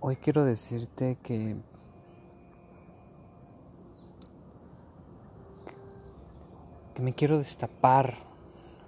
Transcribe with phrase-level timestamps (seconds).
[0.00, 1.56] Hoy quiero decirte que
[6.94, 8.16] que me quiero destapar,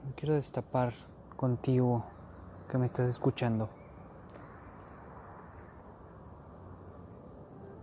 [0.06, 0.94] me quiero destapar
[1.36, 2.04] contigo
[2.70, 3.68] que me estás escuchando.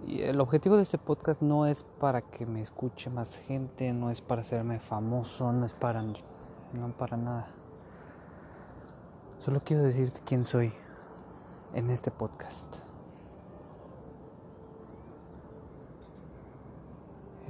[0.07, 4.11] Y el objetivo de este podcast no es para que me escuche más gente, no
[4.11, 7.47] es para hacerme famoso, no es para no para nada.
[9.39, 10.73] Solo quiero decirte quién soy
[11.73, 12.84] en este podcast.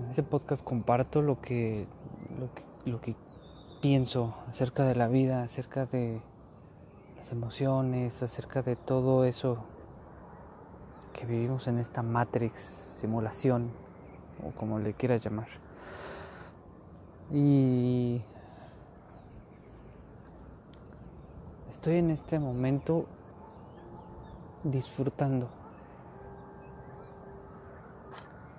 [0.06, 1.88] En este podcast comparto lo que,
[2.40, 3.16] lo que, lo que
[3.82, 6.22] pienso acerca de la vida, acerca de
[7.18, 9.66] las emociones, acerca de todo eso
[11.12, 12.62] que vivimos en esta matrix,
[13.00, 13.72] simulación,
[14.48, 15.48] o como le quieras llamar.
[17.34, 18.22] Y
[21.72, 23.08] estoy en este momento
[24.64, 25.50] disfrutando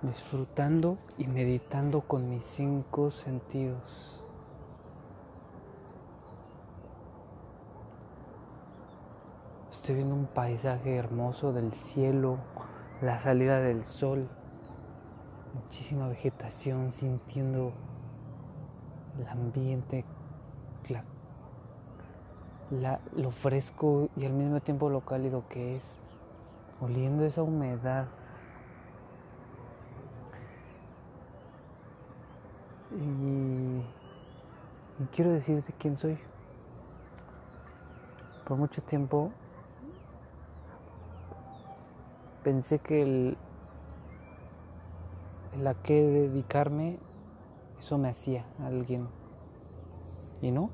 [0.07, 4.19] disfrutando y meditando con mis cinco sentidos.
[9.71, 12.37] Estoy viendo un paisaje hermoso del cielo,
[13.01, 14.27] la salida del sol,
[15.53, 17.71] muchísima vegetación, sintiendo
[19.19, 20.03] el ambiente,
[23.15, 25.99] lo fresco y al mismo tiempo lo cálido que es,
[26.81, 28.07] oliendo esa humedad
[35.05, 36.17] quiero decirte quién soy.
[38.45, 39.31] Por mucho tiempo
[42.43, 43.37] pensé que el,
[45.53, 46.97] el a qué dedicarme,
[47.77, 49.07] eso me hacía alguien.
[50.41, 50.69] Y no,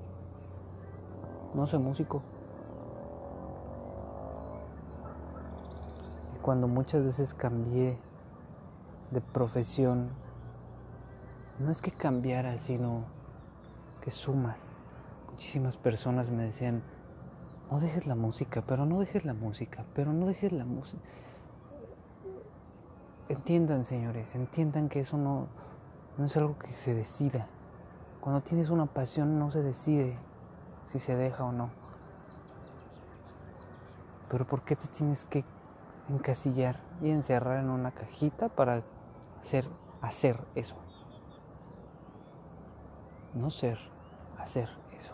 [1.53, 2.21] no soy músico.
[6.35, 7.97] Y cuando muchas veces cambié
[9.11, 10.09] de profesión,
[11.59, 13.03] no es que cambiara, sino
[14.03, 14.81] que sumas.
[15.31, 16.83] Muchísimas personas me decían,
[17.71, 21.01] no dejes la música, pero no dejes la música, pero no dejes la música.
[23.29, 25.47] Entiendan, señores, entiendan que eso no,
[26.17, 27.47] no es algo que se decida.
[28.19, 30.17] Cuando tienes una pasión no se decide
[30.91, 31.69] si se deja o no.
[34.29, 35.45] Pero ¿por qué te tienes que
[36.09, 38.83] encasillar y encerrar en una cajita para
[39.41, 39.65] hacer,
[40.01, 40.75] hacer eso?
[43.33, 43.79] no ser,
[44.43, 45.13] hacer eso.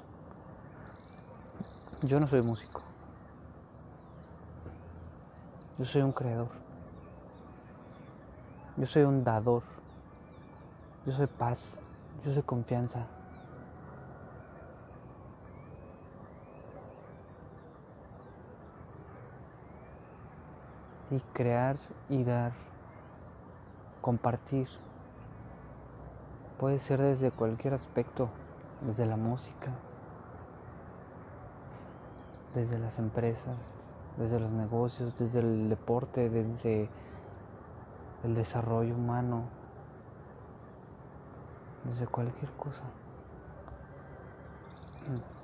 [2.01, 2.81] Yo no soy músico.
[5.77, 6.49] Yo soy un creador.
[8.75, 9.63] Yo soy un dador.
[11.05, 11.79] Yo soy paz.
[12.25, 13.07] Yo soy confianza.
[21.11, 22.51] Y crear y dar,
[23.99, 24.67] compartir
[26.59, 28.27] Puede ser desde cualquier aspecto,
[28.81, 29.71] desde la música,
[32.55, 33.57] desde las empresas,
[34.17, 36.89] desde los negocios, desde el deporte, desde
[38.23, 39.43] el desarrollo humano,
[41.85, 42.83] desde cualquier cosa.
[45.07, 45.39] Mm.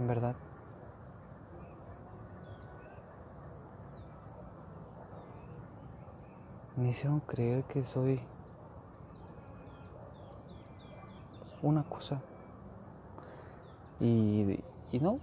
[0.00, 0.34] En verdad.
[6.76, 8.20] Me hicieron creer que soy
[11.64, 12.20] una cosa.
[14.00, 14.60] Y,
[14.92, 15.18] y no.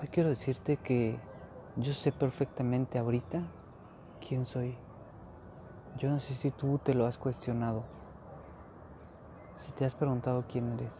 [0.00, 1.18] Hoy quiero decirte que
[1.76, 3.42] yo sé perfectamente ahorita
[4.26, 4.76] quién soy.
[5.98, 7.84] Yo no sé si tú te lo has cuestionado.
[9.64, 10.92] Si te has preguntado quién eres.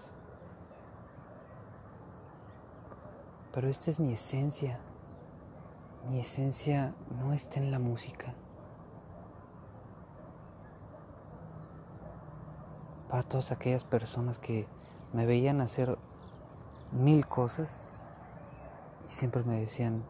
[3.53, 4.79] Pero esta es mi esencia.
[6.11, 8.35] Mi esencia no está en la música.
[13.17, 14.67] Para todas aquellas personas que
[15.15, 15.97] me veían hacer
[16.93, 17.89] mil cosas
[19.07, 20.05] y siempre me decían,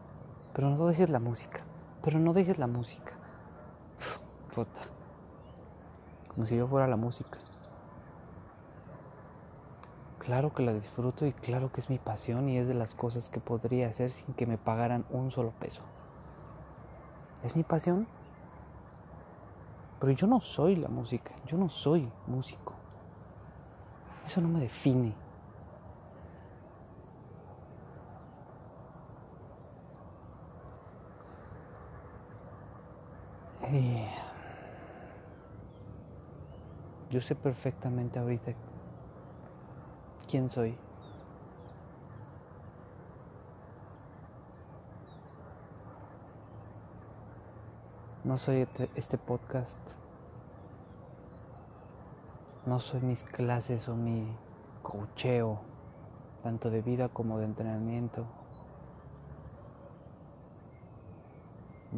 [0.53, 1.61] pero no dejes la música,
[2.03, 3.13] pero no dejes la música.
[4.53, 4.81] Rota.
[6.27, 7.37] Como si yo fuera la música.
[10.19, 13.29] Claro que la disfruto y claro que es mi pasión y es de las cosas
[13.29, 15.81] que podría hacer sin que me pagaran un solo peso.
[17.41, 18.05] Es mi pasión.
[20.01, 22.76] Pero yo no soy la música, yo no soy músico.
[24.27, 25.13] Eso no me define.
[33.61, 34.05] Eh,
[37.09, 38.51] yo sé perfectamente ahorita
[40.29, 40.77] quién soy.
[48.25, 49.77] No soy este, este podcast.
[52.67, 54.27] No soy mis clases o mi
[54.83, 55.57] cocheo,
[56.43, 58.25] tanto de vida como de entrenamiento.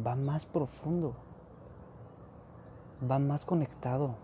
[0.06, 1.16] Va más profundo.
[3.02, 4.14] Va más conectado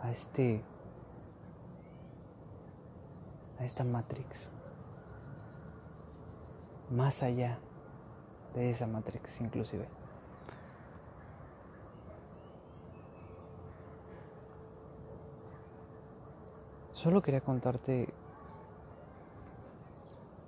[0.00, 0.62] a este
[3.58, 4.50] a esta matrix
[6.90, 7.58] más allá
[8.54, 9.88] de esa matrix inclusive
[16.94, 18.08] solo quería contarte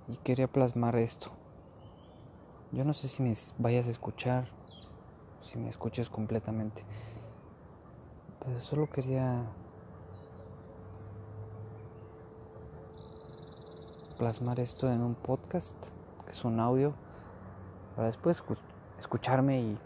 [0.07, 1.29] y quería plasmar esto.
[2.71, 4.49] Yo no sé si me vayas a escuchar
[5.39, 6.83] si me escuches completamente
[8.47, 9.43] pero solo quería
[14.17, 15.75] plasmar esto en un podcast,
[16.23, 16.93] que es un audio,
[17.95, 18.41] para después
[18.97, 19.77] escucharme y,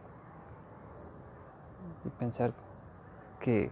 [2.05, 2.53] y pensar
[3.39, 3.71] que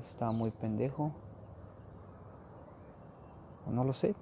[0.00, 1.12] estaba muy pendejo,
[3.70, 4.14] no lo sé.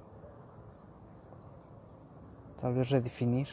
[2.60, 3.48] Tal vez redefinir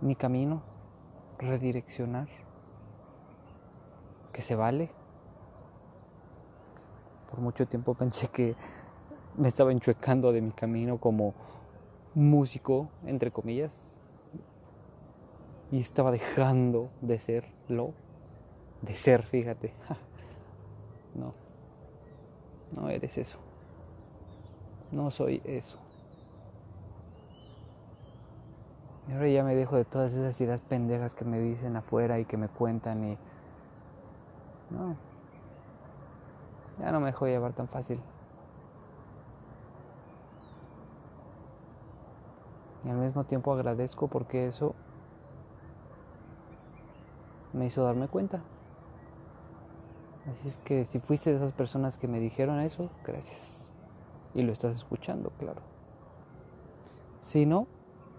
[0.00, 0.62] mi camino,
[1.38, 2.28] redireccionar,
[4.32, 4.90] que se vale.
[7.30, 8.54] Por mucho tiempo pensé que
[9.36, 11.34] me estaba enchuecando de mi camino como
[12.14, 13.98] músico, entre comillas,
[15.70, 17.92] y estaba dejando de serlo,
[18.82, 19.72] de ser, fíjate.
[21.14, 21.32] No,
[22.72, 23.38] no eres eso.
[24.92, 25.78] No soy eso.
[29.08, 32.26] Y ahora ya me dejo de todas esas ideas pendejas que me dicen afuera y
[32.26, 33.18] que me cuentan y...
[34.68, 34.96] No,
[36.78, 38.00] ya no me dejo llevar tan fácil.
[42.84, 44.74] Y al mismo tiempo agradezco porque eso
[47.52, 48.42] me hizo darme cuenta.
[50.30, 53.70] Así es que si fuiste de esas personas que me dijeron eso, gracias.
[54.34, 55.62] Y lo estás escuchando, claro.
[57.22, 57.66] Si no,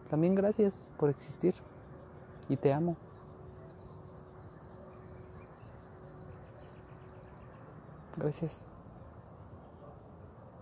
[0.09, 1.53] también gracias por existir.
[2.49, 2.95] Y te amo.
[8.15, 8.65] Gracias.